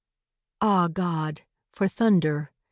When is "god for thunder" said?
0.87-2.49